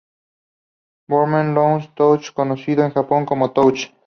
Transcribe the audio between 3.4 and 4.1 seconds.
Touch!